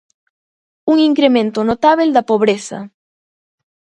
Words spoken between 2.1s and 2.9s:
da pobreza.